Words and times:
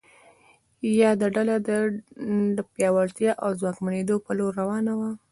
یاده 0.99 1.27
ډله 1.35 1.55
د 2.57 2.59
پیاوړتیا 2.73 3.31
او 3.43 3.49
ځواکمنېدو 3.59 4.15
په 4.25 4.31
لور 4.37 4.51
روانه 4.61 4.93
وه. 4.99 5.09